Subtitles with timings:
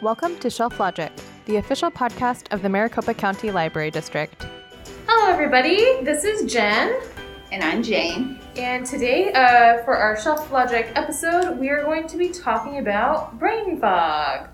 [0.00, 1.10] Welcome to Shelf Logic,
[1.46, 4.46] the official podcast of the Maricopa County Library District.
[5.08, 6.04] Hello, everybody.
[6.04, 7.00] This is Jen.
[7.50, 8.38] And I'm Jane.
[8.54, 13.40] And today, uh, for our Shelf Logic episode, we are going to be talking about
[13.40, 14.50] brain fog.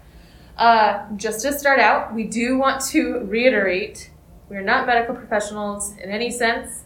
[0.56, 4.12] Uh, just to start out, we do want to reiterate
[4.48, 6.84] we're not medical professionals in any sense.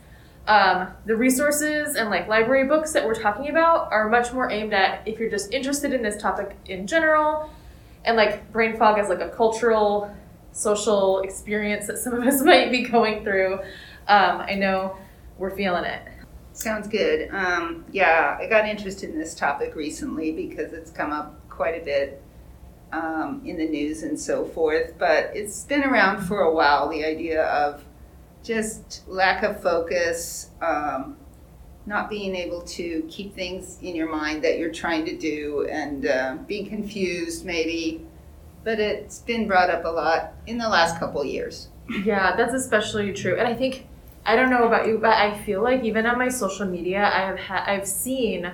[0.48, 4.72] Um, the resources and like library books that we're talking about are much more aimed
[4.72, 7.52] at if you're just interested in this topic in general
[8.04, 10.14] and like brain fog is like a cultural
[10.52, 13.54] social experience that some of us might be going through
[14.08, 14.96] um, i know
[15.38, 16.02] we're feeling it
[16.58, 17.32] Sounds good.
[17.32, 21.84] Um, yeah, I got interested in this topic recently because it's come up quite a
[21.84, 22.20] bit
[22.90, 24.94] um, in the news and so forth.
[24.98, 27.84] But it's been around for a while the idea of
[28.42, 31.16] just lack of focus, um,
[31.88, 36.06] not being able to keep things in your mind that you're trying to do, and
[36.06, 38.04] uh, being confused maybe.
[38.64, 41.68] But it's been brought up a lot in the last couple years.
[42.04, 43.86] yeah that's especially true and i think
[44.26, 47.20] i don't know about you but i feel like even on my social media i
[47.20, 48.52] have ha- i've seen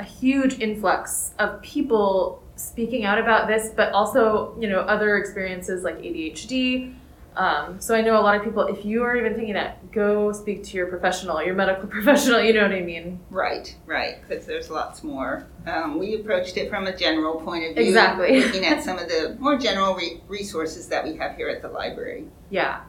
[0.00, 5.84] a huge influx of people speaking out about this but also you know other experiences
[5.84, 6.92] like adhd
[7.36, 10.32] um, so i know a lot of people if you are even thinking that go
[10.32, 14.44] speak to your professional your medical professional you know what i mean Right, right, because
[14.44, 15.46] there's lots more.
[15.66, 17.86] Um, we approached it from a general point of view.
[17.86, 18.40] Exactly.
[18.44, 21.68] Looking at some of the more general re- resources that we have here at the
[21.68, 22.26] library.
[22.50, 22.82] Yeah.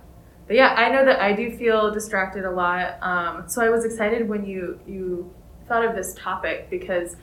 [0.48, 3.02] But yeah, I know that I do feel distracted a lot.
[3.02, 5.34] Um, so I was excited when you you
[5.70, 7.16] thought of this topic because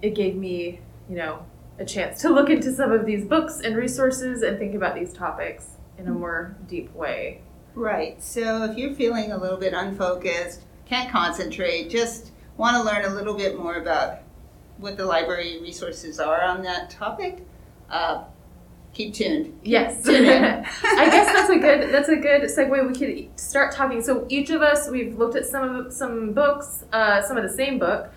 [0.00, 1.44] it gave me, you know,
[1.78, 5.12] a chance to look into some of these books and resources and think about these
[5.12, 7.40] topics in a more deep way.
[7.74, 13.04] Right, so if you're feeling a little bit unfocused, can't concentrate, just want to learn
[13.04, 14.18] a little bit more about
[14.76, 17.46] what the library resources are on that topic,
[17.88, 18.24] uh,
[18.92, 19.58] keep tuned.
[19.62, 20.04] Yes.
[20.04, 20.26] Tune.
[20.28, 22.88] I guess that's a good that's a good segue.
[22.88, 24.02] We could start talking.
[24.02, 27.56] So each of us we've looked at some of some books, uh, some of the
[27.56, 28.12] same book,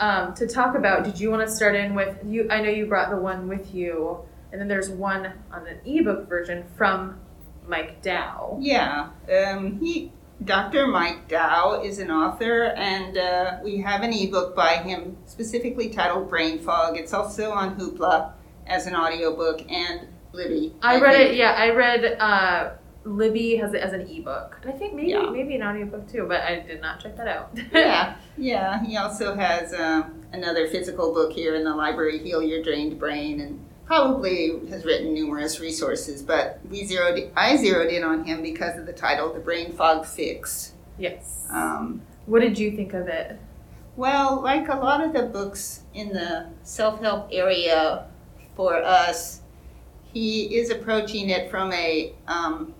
[0.00, 1.04] um, to talk about.
[1.04, 2.48] Did you want to start in with you?
[2.50, 4.20] I know you brought the one with you,
[4.52, 7.20] and then there's one on an ebook version from
[7.66, 8.58] Mike Dow.
[8.60, 10.12] Yeah, um, he,
[10.44, 10.86] Dr.
[10.86, 16.28] Mike Dow is an author, and uh, we have an ebook by him specifically titled
[16.28, 16.96] Brain Fog.
[16.96, 18.32] It's also on Hoopla
[18.66, 20.74] as an audiobook and Libby.
[20.82, 21.30] I read think.
[21.32, 21.36] it.
[21.36, 22.04] Yeah, I read.
[22.18, 22.70] Uh,
[23.06, 25.28] Libby has it as an ebook, and I think maybe Yeah.
[25.30, 27.50] maybe an audiobook too, but I did not check that out.
[27.72, 28.82] yeah, yeah.
[28.82, 33.40] He also has um, another physical book here in the library, Heal Your Drained Brain,
[33.42, 36.22] and probably has written numerous resources.
[36.22, 40.06] But we zeroed, I zeroed in on him because of the title, The Brain Fog
[40.06, 40.72] Fix.
[40.98, 41.46] yes.
[41.50, 43.38] Um, what did you think of it?
[43.96, 48.06] Well, like a lot of the books in the self help area
[48.56, 49.42] for us,
[50.12, 52.74] he is approaching it from a um,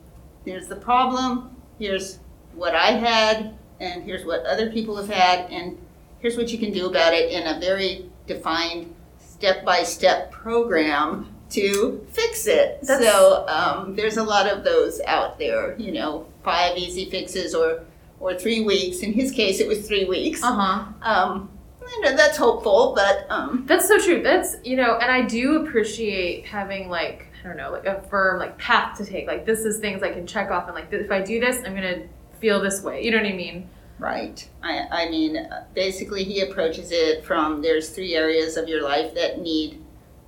[0.45, 2.19] there's the problem, here's
[2.55, 5.79] what I had, and here's what other people have had, and
[6.21, 8.94] here's what you can do about it in a very defined
[9.35, 12.81] step by step program to fix it.
[12.83, 17.55] That's- so um, there's a lot of those out there, you know, five easy fixes
[17.55, 17.83] or
[18.21, 18.99] or three weeks.
[19.01, 20.43] In his case, it was three weeks.
[20.43, 20.85] Uh huh.
[21.03, 21.51] Um,
[21.91, 24.23] you know, that's hopeful, but um, That's so true.
[24.23, 28.39] That's you know, and I do appreciate having like I don't know, like a firm
[28.39, 29.27] like path to take.
[29.27, 31.75] Like this is things I can check off, and like if I do this, I'm
[31.75, 32.05] gonna
[32.41, 33.05] feel this way.
[33.05, 33.69] You know what I mean?
[33.99, 34.49] Right.
[34.63, 39.41] I, I mean, basically, he approaches it from there's three areas of your life that
[39.41, 39.83] need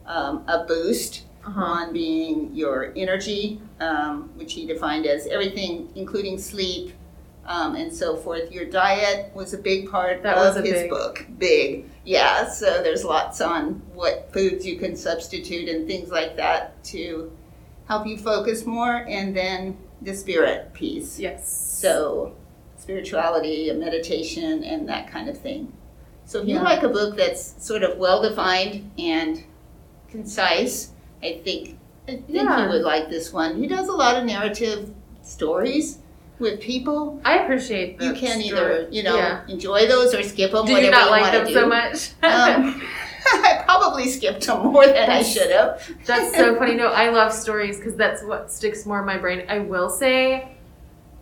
[0.07, 1.25] um, a boost.
[1.45, 1.61] Uh-huh.
[1.61, 6.93] One being your energy, um, which he defined as everything, including sleep.
[7.49, 8.51] Um, and so forth.
[8.51, 11.25] Your diet was a big part That of was his big- book.
[11.39, 12.49] Big, yeah.
[12.49, 17.31] So there's lots on what foods you can substitute and things like that to
[17.87, 19.05] help you focus more.
[19.09, 21.21] And then the spirit piece.
[21.21, 21.49] Yes.
[21.49, 22.35] So,
[22.91, 25.73] spirituality and meditation and that kind of thing.
[26.25, 26.63] So, if you Yeah.
[26.63, 29.43] like a book that's sort of well defined and
[30.09, 30.91] concise,
[31.23, 32.63] I think I think Yeah.
[32.63, 33.57] you would like this one.
[33.61, 34.91] He does a lot of narrative
[35.23, 35.99] stories
[36.39, 37.21] with people.
[37.25, 38.01] I appreciate.
[38.01, 38.45] You can story.
[38.45, 39.41] either you know Yeah.
[39.49, 40.65] enjoy those or skip them.
[40.67, 41.53] Did whatever you not like them do.
[41.55, 42.11] so much?
[42.23, 42.81] Um,
[43.49, 45.83] I probably skipped them more than I should have.
[46.05, 46.75] that's so funny.
[46.77, 49.43] No, I love stories because that's what sticks more in my brain.
[49.49, 50.53] I will say,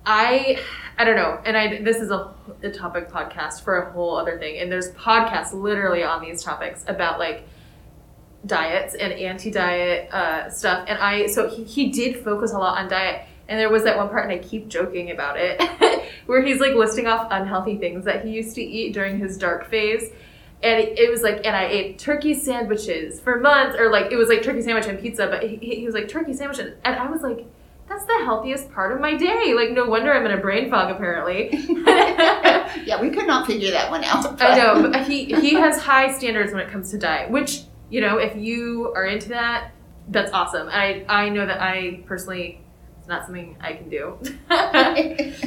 [0.04, 0.58] I
[0.96, 2.32] I don't know, and I this is a,
[2.62, 6.84] a topic podcast for a whole other thing, and there's podcasts literally on these topics
[6.86, 7.48] about like
[8.46, 12.88] diets and anti-diet uh, stuff, and I so he, he did focus a lot on
[12.88, 13.26] diet.
[13.46, 15.60] And there was that one part, and I keep joking about it,
[16.26, 19.68] where he's like listing off unhealthy things that he used to eat during his dark
[19.68, 20.10] phase.
[20.62, 24.28] and it, was like, and I ate turkey sandwiches for months, or like it was
[24.30, 27.10] like turkey sandwich and pizza, but he, he was like turkey sandwich, and, and I
[27.10, 27.44] was like,
[27.88, 29.54] that's the healthiest part of my day.
[29.54, 30.90] Like, no wonder I'm in a brain fog.
[30.90, 31.50] Apparently,
[32.86, 34.40] yeah, we could not figure that one out.
[34.40, 38.00] I know but he he has high standards when it comes to diet, which you
[38.00, 39.72] know, if you are into that,
[40.08, 40.68] that's awesome.
[40.70, 42.60] I I know that I personally,
[42.98, 44.18] it's not something I can do.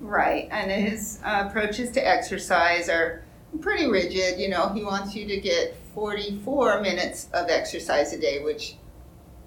[0.00, 3.24] right, and his uh, approaches to exercise are
[3.60, 4.40] pretty rigid.
[4.40, 8.76] You know, he wants you to get 44 minutes of exercise a day, which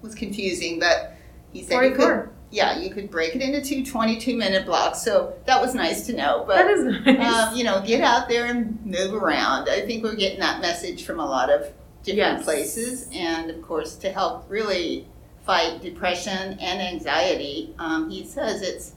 [0.02, 1.14] was confusing, but
[1.52, 5.02] he said you could, yeah, you could break it into two 22 minute blocks.
[5.02, 6.44] So that was nice to know.
[6.46, 7.48] But That is nice.
[7.48, 9.68] um, you know, get out there and move around.
[9.68, 11.62] I think we're getting that message from a lot of
[12.02, 12.44] different Yes.
[12.44, 15.06] places, and of course, to help really
[15.46, 18.92] fight depression and anxiety, um, he says it's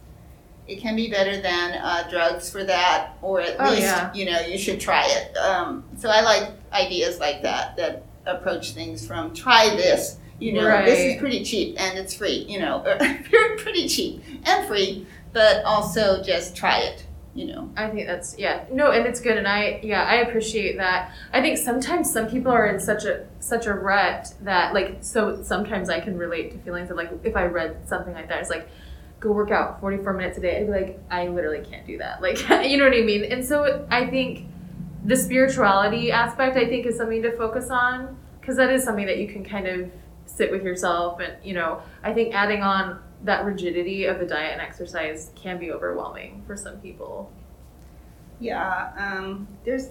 [0.67, 4.11] it can be better than uh, drugs for that, or at Oh, least yeah.
[4.15, 5.35] you know you should try it.
[5.37, 10.17] Um, so I like ideas like that that approach things from try this.
[10.39, 12.45] You know, this is pretty cheap and it's free.
[12.47, 12.81] You know,
[13.57, 17.05] pretty cheap and free, but also just try it.
[17.33, 17.69] You know.
[17.75, 21.41] I think that's yeah no and it's good and I yeah I appreciate that I
[21.41, 25.89] think sometimes some people are in such a such a rut that like so sometimes
[25.89, 28.69] I can relate to feelings of like if I read something like that it's like
[29.19, 32.21] go work out 44 minutes a day I'd be like I literally can't do that
[32.21, 32.39] like
[32.69, 34.45] you know what I mean and so I think
[35.03, 39.17] the spirituality aspect I think is something to focus on because that is something that
[39.17, 39.91] you can kind of
[40.25, 44.53] sit with yourself and you know I think adding on that rigidity of the diet
[44.53, 47.31] and exercise can be overwhelming for some people
[48.39, 49.89] Yeah, um, there's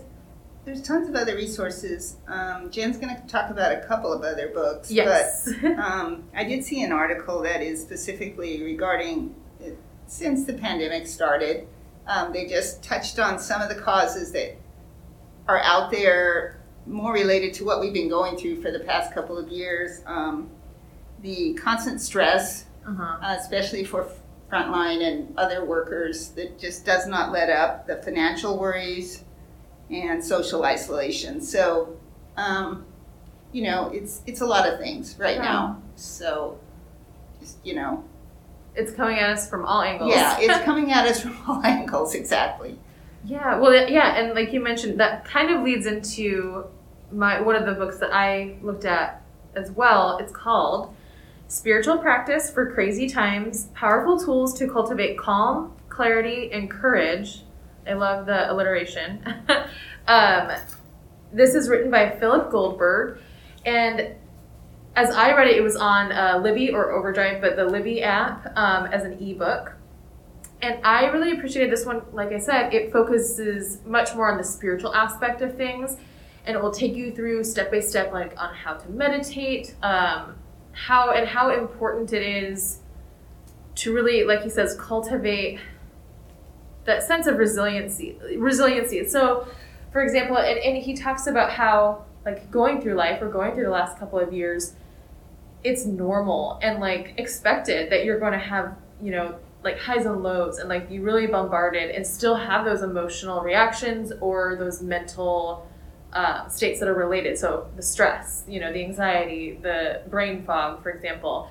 [0.64, 2.16] there's tons of other resources.
[2.26, 4.90] Um, Jen's going to talk about a couple of other books.
[4.90, 5.50] Yes.
[5.60, 9.70] But um, I did see an article that is specifically regarding uh,
[10.06, 11.68] since the pandemic started.
[12.06, 14.56] Um, they just touched on some of the causes that
[15.48, 19.38] are out there, more related to what we've been going through for the past couple
[19.38, 20.02] of years.
[20.06, 20.50] Um,
[21.24, 23.16] the constant stress uh-huh.
[23.22, 24.06] uh, especially for
[24.52, 29.24] frontline and other workers that just does not let up the financial worries
[29.90, 31.96] and social isolation so
[32.36, 32.84] um,
[33.52, 36.58] you know it's it's a lot of things right now so
[37.40, 38.04] just you know
[38.74, 40.12] It's coming at us from all angles.
[40.12, 42.78] yeah it's coming at us from all angles exactly
[43.26, 43.58] yeah.
[43.58, 46.66] Well, yeah, and like you mentioned, that kind of leads into
[47.12, 49.22] my one of the books that I looked at
[49.54, 50.18] as well.
[50.18, 50.94] It's called
[51.48, 57.42] Spiritual Practice for Crazy Times: Powerful Tools to Cultivate Calm, Clarity, and Courage.
[57.86, 59.22] I love the alliteration.
[60.08, 60.50] um,
[61.32, 63.18] this is written by Philip Goldberg,
[63.66, 64.14] and
[64.96, 68.56] as I read it, it was on uh, Libby or Overdrive, but the Libby app
[68.56, 69.72] um, as an ebook.
[70.62, 72.02] And I really appreciated this one.
[72.12, 75.96] Like I said, it focuses much more on the spiritual aspect of things,
[76.44, 80.34] and it will take you through step by step, like on how to meditate, um,
[80.72, 82.80] how and how important it is
[83.76, 85.58] to really, like he says, cultivate
[86.84, 88.16] that sense of resiliency.
[88.36, 89.06] Resiliency.
[89.08, 89.48] So,
[89.92, 93.64] for example, and, and he talks about how like going through life or going through
[93.64, 94.74] the last couple of years
[95.62, 100.22] it's normal and like expected that you're going to have you know like highs and
[100.22, 105.66] lows and like be really bombarded and still have those emotional reactions or those mental
[106.14, 107.36] uh, states that are related.
[107.36, 111.50] So the stress you know the anxiety the brain fog for example.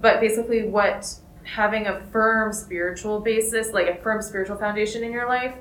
[0.00, 5.28] But basically what having a firm spiritual basis like a firm spiritual foundation in your
[5.28, 5.54] life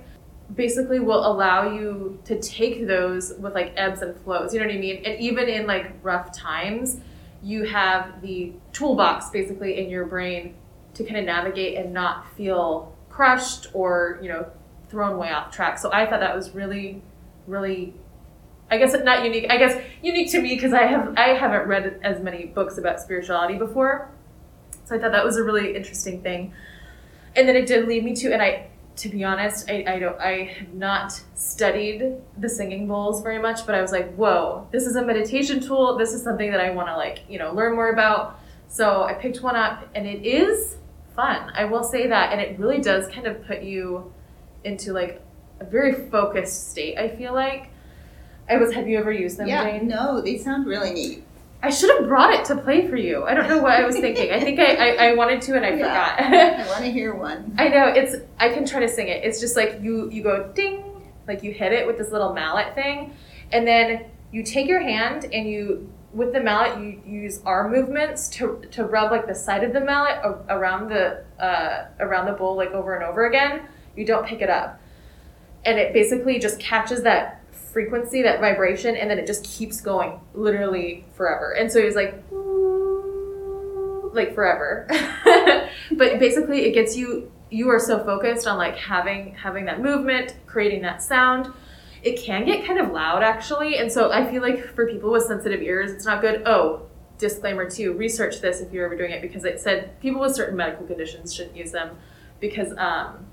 [0.54, 4.54] basically will allow you to take those with like ebbs and flows.
[4.54, 5.02] You know what i mean?
[5.06, 7.00] And even in like rough times
[7.42, 10.56] you have the toolbox basically in your brain
[10.94, 14.46] to kind of navigate and not feel crushed or you know
[14.90, 15.80] thrown way off track.
[15.80, 17.02] So i thought that was really
[17.48, 17.94] really
[18.72, 22.00] i guess not unique i guess unique to me because i have i haven't read
[22.04, 24.10] as many books about spirituality before.
[24.86, 26.54] So i thought that was a really interesting thing.
[27.36, 30.20] And then it did lead me to and i to be honest i, I don't
[30.20, 34.86] i have not studied the singing bowls very much but i was like whoa this
[34.86, 35.98] is a meditation tool.
[35.98, 38.40] This is something that i want to like you know learn more about.
[38.68, 40.78] So i picked one up and it is
[41.16, 42.32] fun i will say that.
[42.32, 44.14] And it really does kind of put you
[44.64, 45.22] into like
[45.60, 47.71] a very focused state i feel like
[48.50, 49.88] i was have you ever used them yeah Jane?
[49.88, 51.24] no they sound really neat
[51.64, 53.96] i should have brought it to play for you i don't know what i was
[53.96, 55.78] thinking i think i, I, I wanted to and i Yeah.
[55.78, 56.20] forgot
[56.66, 58.16] i want to hear one I know it's.
[58.40, 59.24] I can try to sing it.
[59.24, 60.84] It's just like you you go ding,
[61.28, 63.14] like you hit it with this little mallet thing,
[63.52, 68.28] and then you take your hand and you with the mallet you use arm movements
[68.30, 70.18] to to rub like the side of the mallet
[70.50, 73.62] around the uh, around the bowl like over and over again.
[73.96, 74.80] You don't pick it up,
[75.66, 77.41] and it basically just catches that
[77.72, 81.54] frequency, that vibration, and then it just keeps going literally forever.
[81.54, 82.24] And so he was like,
[84.14, 84.88] like forever.
[85.92, 87.32] but basically, it gets you.
[87.50, 91.52] You are so focused on like having having that movement, creating that sound.
[92.04, 95.24] It can get kind of loud actually, and so I feel like for people with
[95.24, 96.44] sensitive ears, it's not good.
[96.46, 96.88] Oh,
[97.18, 100.56] disclaimer too: research this if you're ever doing it because it said people with certain
[100.56, 101.98] medical conditions shouldn't use them
[102.40, 103.28] because um,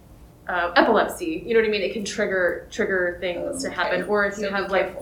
[0.49, 1.43] uh, epilepsy.
[1.47, 1.83] You know what I mean?
[1.83, 4.09] It can trigger trigger things to happen, Okay.
[4.09, 4.97] or if So you have like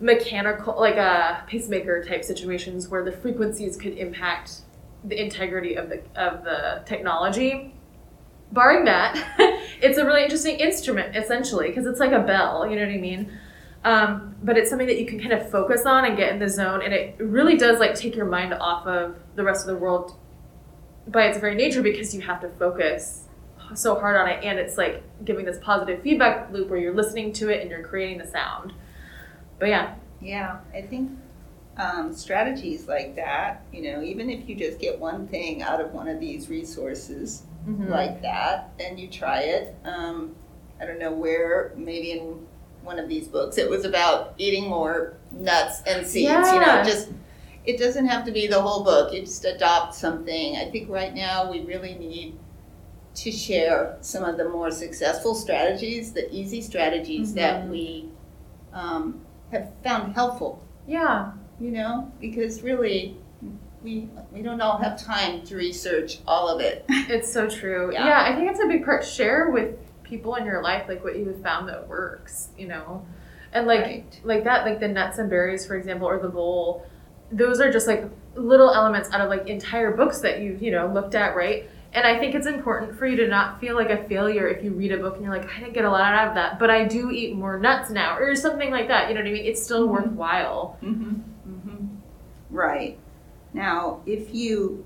[0.00, 4.62] mechanical, like a pacemaker type situations where the frequencies could impact
[5.04, 7.74] the integrity of the of the technology.
[8.50, 9.14] Barring that,
[9.82, 12.66] it's a really interesting instrument essentially because it's like a bell.
[12.68, 13.38] You know what I mean?
[13.84, 16.48] Um, but it's something that you can kind of focus on and get in the
[16.48, 19.76] zone, and it really does like take your mind off of the rest of the
[19.76, 20.16] world
[21.06, 23.27] by its very nature because you have to focus
[23.74, 27.32] so hard on it, and it's like giving this positive feedback loop where you're listening
[27.34, 28.72] to it and you're creating the sound.
[29.58, 31.10] But yeah, Yeah, I think
[31.76, 35.92] um, strategies like that, you know, even if you just get one thing out of
[35.94, 37.88] one of these resources Mhm.
[37.88, 40.34] like that and you try it, um,
[40.80, 42.46] I don't know where, maybe in
[42.82, 47.10] one of these books, it was about eating more nuts and seeds, you know, just.
[47.66, 49.12] It doesn't have to be the whole book.
[49.12, 50.56] You just adopt something.
[50.56, 52.38] I think right now we really need
[53.22, 57.68] to share some of the more successful strategies, the easy strategies that Mhm.
[57.70, 58.08] we
[58.72, 59.20] um,
[59.50, 63.14] have found helpful yeah, you know, because really,
[63.82, 66.84] we we don't all have time to research all of it.
[66.88, 67.92] it's so true.
[67.92, 68.06] Yeah.
[68.06, 68.24] Yeah.
[68.26, 69.04] I think it's a big part.
[69.04, 72.48] Share with people in your life like what you have found that works.
[72.56, 73.04] You know,
[73.52, 74.20] and like Right.
[74.24, 76.86] like that, like the nuts and berries, for example, or the bowl.
[77.30, 80.86] Those are just like little elements out of like entire books that you you know
[80.86, 81.68] looked at, right?
[81.94, 84.72] And I think it's important for you to not feel like a failure if you
[84.72, 86.70] read a book and you're like, I didn't get a lot out of that, but
[86.70, 89.08] I do eat more nuts now, or something like that.
[89.08, 89.46] You know what I mean?
[89.46, 89.92] It's still Mhm.
[89.92, 90.78] worthwhile.
[90.82, 91.14] Mm-hmm.
[91.50, 91.86] Mm-hmm.
[92.50, 92.98] Right.
[93.54, 94.84] Now, if you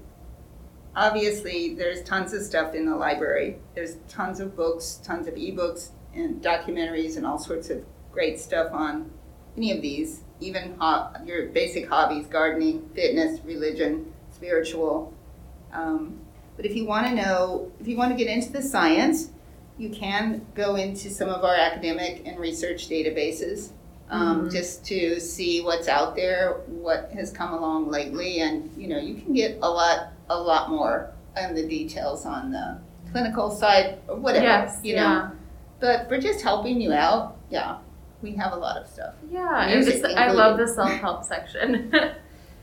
[0.94, 3.58] obviously there's tons of stuff in the library.
[3.74, 8.72] There's tons of books, tons of ebooks, and documentaries, and all sorts of great stuff
[8.72, 9.10] on
[9.56, 10.22] any of these.
[10.40, 15.12] Even ho- your basic hobbies: gardening, fitness, religion, spiritual.
[15.72, 16.20] Um,
[16.62, 19.30] but if you want to know, if you want to get into the science,
[19.78, 23.70] you can go into some of our academic and research databases
[24.10, 24.52] um, Mhm.
[24.52, 29.14] just to see what's out there, what has come along lately, and you know you
[29.14, 32.78] can get a lot, a lot more on the details on the
[33.10, 34.44] clinical side or whatever.
[34.44, 34.78] yes.
[34.84, 35.02] you know.
[35.02, 35.30] yeah.
[35.80, 37.78] But for just helping you out, yeah,
[38.22, 39.14] we have a lot of stuff.
[39.30, 41.92] Yeah, Music I love the self help section.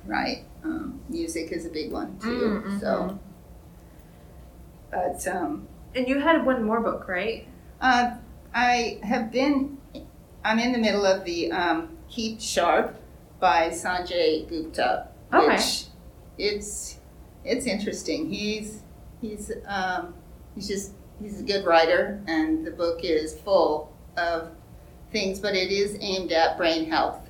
[0.06, 0.46] Right.
[0.63, 2.63] Um, music is a big one too.
[2.65, 3.20] Mm, So, mhm.
[4.91, 7.48] But um, and you had one more book, right?
[7.81, 8.12] Uh,
[8.53, 9.77] I have been,
[10.43, 12.96] I'm in the middle of the um, Keep Sharp
[13.39, 15.48] by Sanjay Gupta, Okay.
[15.55, 15.86] which
[16.38, 16.98] it's
[17.46, 18.29] it's interesting.
[18.29, 18.81] He's
[19.22, 20.13] he's um,
[20.55, 24.50] he's just he's a good writer, and the book is full of
[25.12, 27.29] things, but it is aimed at brain health.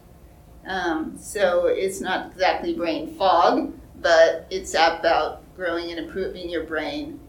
[0.67, 7.19] Um, so it's not exactly brain fog, but it's about growing and improving your brain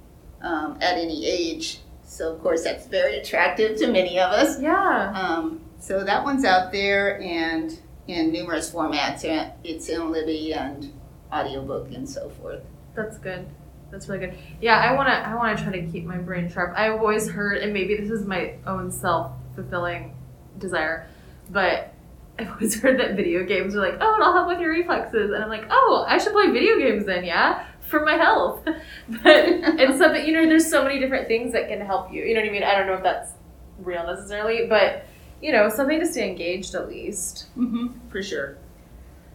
[0.43, 1.79] um, at any age.
[2.05, 4.61] So of course that's very attractive to many of us.
[4.61, 5.13] Yeah.
[5.15, 7.79] Um, so that one's out there and
[8.09, 9.25] in numerous formats.
[9.65, 10.93] It's in Libby and
[11.33, 12.63] audiobook and so forth.
[12.95, 13.47] That's good.
[13.91, 14.39] That's really good.
[14.61, 16.75] Yeah, I wanna I wanna try to keep my brain sharp.
[16.77, 20.15] I've always heard, and maybe this is my own self fulfilling
[20.59, 21.09] desire,
[21.51, 21.93] but
[22.39, 25.43] I've always heard that video games are like, oh, it'll help with your reflexes, and
[25.43, 28.65] I'm like, oh, I should play video games then, yeah, for my health.
[29.23, 30.47] But and so, but you know.
[30.49, 32.23] There's so many different things that can help you.
[32.25, 32.63] You know what I mean?
[32.63, 33.33] I don't know if that's
[33.79, 35.05] real necessarily, but
[35.43, 37.47] you know, something to stay engaged at least.
[37.59, 38.59] Mm-hmm, for sure.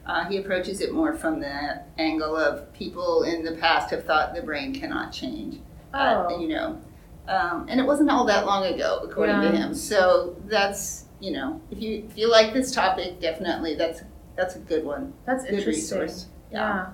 [0.05, 4.35] Uh, he approaches it more from the angle of people in the past have thought
[4.35, 5.57] the brain cannot change.
[5.93, 6.79] Uh, Oh, you know,
[7.27, 9.55] um, and it wasn't all that long ago, according to Yeah.
[9.67, 9.73] him.
[9.73, 14.01] So that's you know, if you if you like this topic, definitely that's
[14.35, 15.13] that's a good one.
[15.25, 15.99] that's Good interesting.
[15.99, 16.27] resource.
[16.51, 16.87] Yeah.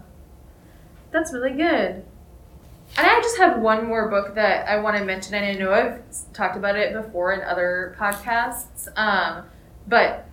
[1.11, 2.05] That's really good.
[2.97, 5.71] And I just have one more book that I want to mention, and I know
[5.71, 6.01] I've
[6.33, 9.45] talked about it before in other podcasts, um,
[9.87, 10.27] but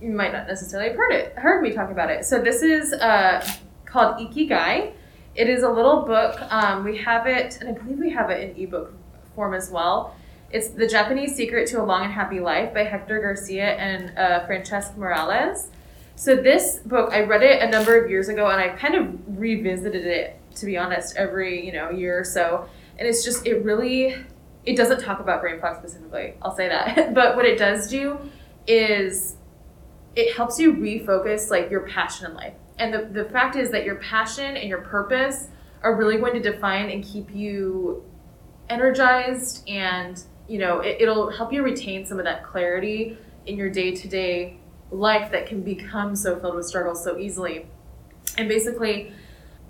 [0.00, 2.24] you might not necessarily have heard it, heard me talk about it.
[2.24, 3.44] So this is uh,
[3.86, 4.92] called Ikigai.
[5.34, 6.40] It is a little book.
[6.52, 8.92] Um, we have it, and I believe we have it in ebook
[9.34, 10.16] form as well.
[10.52, 14.46] It's The Japanese Secret to a Long and Happy Life by Hector Garcia and uh,
[14.46, 15.68] Francesca Miralles.
[16.16, 19.38] So this book, I read it a number of years ago, and I kind of
[19.38, 22.68] revisited it to be honest every you know year or so.
[22.98, 24.16] And it's just it really
[24.64, 26.34] it doesn't talk about brain fog specifically.
[26.42, 28.18] I'll say that, but what it does do
[28.66, 29.36] is
[30.16, 32.54] it helps you refocus like your passion in life.
[32.78, 35.48] And the, the fact is that your passion and your purpose
[35.82, 38.04] are really going to define and keep you
[38.68, 43.68] energized and you know it, it'll help you retain some of that clarity in your
[43.68, 44.56] day-to-day
[44.90, 47.66] life that can become so filled with struggles so easily.
[48.36, 49.12] And basically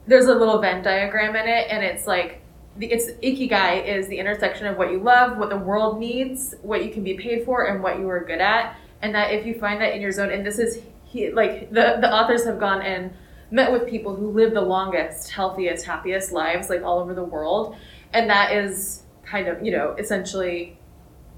[0.06, 2.40] there's a little venn diagram in it and it's like
[2.76, 6.84] the, it's ikigai is the intersection of what you love what the world needs what
[6.84, 8.76] you can be paid for and what you are good at.
[9.02, 11.98] And that if you find that in your zone and this is he, like the,
[12.00, 13.12] the authors have gone and
[13.50, 17.76] met with people who live the longest healthiest happiest lives like all over the world.
[18.12, 20.78] And that is kind of you know essentially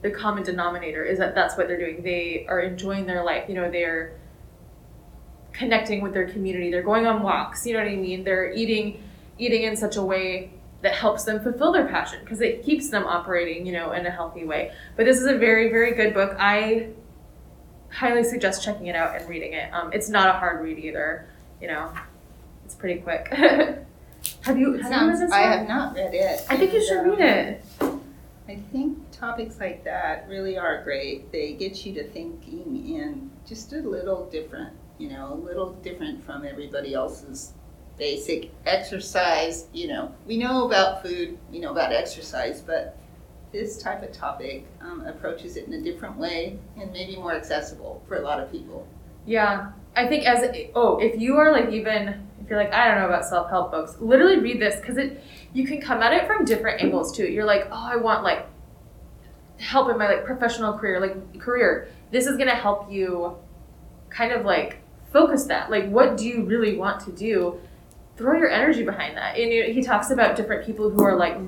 [0.03, 2.03] the common denominator is that that's what they're doing.
[2.03, 3.49] They are enjoying their life.
[3.49, 4.19] You know they're
[5.53, 6.71] connecting with their community.
[6.71, 7.67] They're going on walks.
[7.67, 8.25] You know what i mean?
[8.25, 9.03] They're eating
[9.39, 13.05] eating in such a way that helps them fulfill their passion because it keeps them
[13.07, 14.73] operating you know in a healthy way.
[14.97, 16.37] But this is a very very good book.
[16.39, 16.89] I
[17.91, 19.73] highly suggest checking it out and reading it.
[19.73, 21.29] Um, it's not a hard read either
[21.61, 21.93] you know.
[22.65, 23.33] It's pretty quick.
[24.43, 26.45] Have you, have you read this I have not read it.
[26.49, 27.65] I think you should read it.
[28.49, 31.31] I think topics like that really are great.
[31.31, 36.25] They get you to thinking in just a little different, you know, a little different
[36.25, 37.53] from everybody else's
[37.99, 39.67] basic exercise.
[39.73, 42.99] You know, we know about food, we know about exercise, but
[43.53, 48.03] this type of topic um, approaches it in a different way and maybe more accessible
[48.09, 48.89] for a lot of people.
[49.25, 50.45] Yeah, I think as
[50.75, 53.71] oh, if you are like even if you're like I don't know about self help
[53.71, 55.23] books, literally read this because it
[55.53, 57.27] you can come at it from different angles too.
[57.27, 58.47] You're like, oh, I want like
[59.59, 61.89] help in my like professional career, like career.
[62.11, 63.37] This is gonna help you
[64.11, 64.79] kind of like
[65.13, 65.71] focus that.
[65.71, 67.61] Like, what do you really want to do?
[68.17, 69.39] Throw your energy behind that.
[69.39, 71.39] And you know, he talks about different people who are like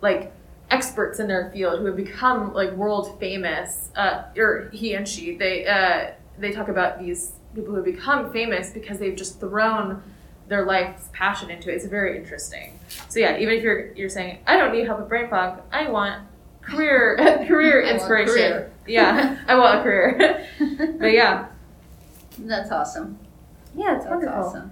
[0.00, 0.32] like
[0.70, 3.90] experts in their field who have become like world famous.
[3.96, 5.66] Uh, or he and she they.
[5.66, 10.02] Uh, they talk about these people who have become famous because they've just thrown
[10.48, 11.74] their life's passion into it.
[11.76, 12.78] It's very interesting.
[13.08, 15.88] So yeah, even if you're you're saying I don't need help with brain fog, I
[15.90, 16.22] want
[16.62, 17.16] career
[17.48, 18.32] career inspiration.
[18.34, 18.72] career.
[18.86, 20.46] Yeah, I want a career.
[21.00, 21.46] but yeah,
[22.38, 23.18] That's awesome.
[23.74, 24.44] yeah, it's That's wonderful.
[24.44, 24.70] awesome.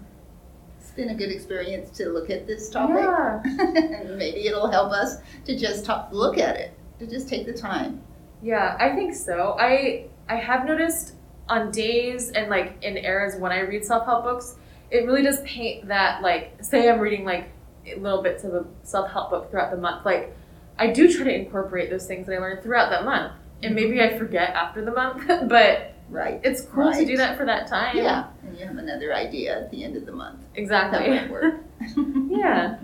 [0.81, 2.97] It's been a good experience to look at this topic.
[2.97, 3.41] Yeah,
[4.03, 7.53] and maybe it'll help us to just talk, look at it, to just take the
[7.55, 8.03] time.
[8.43, 9.57] yeah, I think so.
[9.59, 11.15] I I have noticed
[11.49, 14.57] on days and like in eras when I read self help books,
[14.93, 17.51] it really does paint that like say I'm reading like
[17.97, 20.05] little bits of a self help book throughout the month.
[20.05, 20.37] Like
[20.79, 23.33] I do try to incorporate those things that I learned throughout that month.
[23.63, 26.41] And maybe I forget after the month, but Right.
[26.45, 27.97] it's cool to do that for that time.
[27.97, 28.27] Yeah.
[28.43, 30.41] And you have another idea at the end of the month.
[30.55, 31.09] Exactly.
[31.09, 31.55] That might work.
[32.29, 32.77] yeah.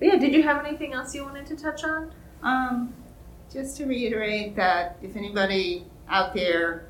[0.00, 2.12] But yeah, did you have anything else you wanted to touch on?
[2.42, 2.92] Um,
[3.52, 6.85] just to reiterate that if anybody out there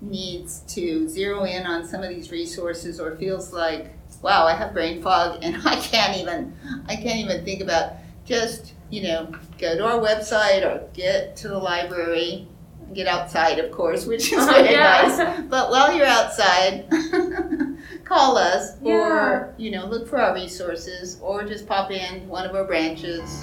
[0.00, 4.72] needs to zero in on some of these resources or feels like, wow, I have
[4.72, 6.54] brain fog and I can't even,
[6.88, 7.92] I can't even think about,
[8.24, 12.48] just, you know, go to our website or get to the library,
[12.92, 15.02] get outside, of course, which is very Yeah.
[15.16, 15.40] nice.
[15.48, 16.88] But while you're outside,
[18.04, 18.92] call us Yeah.
[18.94, 23.42] or, you know, look for our resources or just pop in one of our branches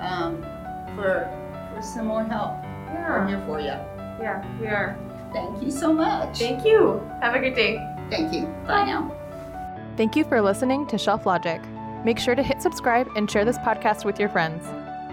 [0.00, 0.42] um,
[0.96, 1.28] for,
[1.74, 2.52] for some more help.
[2.94, 3.66] We're here for you.
[3.66, 4.98] Yeah, we are.
[5.36, 6.38] Thank you so much.
[6.38, 7.06] Thank you.
[7.20, 7.76] Have a good day.
[8.08, 8.46] Thank you.
[8.66, 9.12] Bye now.
[9.98, 11.60] Thank you for listening to Shelf Logic.
[12.06, 14.64] Make sure to hit subscribe and share this podcast with your friends.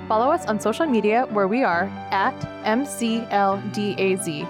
[0.08, 4.48] Follow us on social media where we are at MCLDAZ.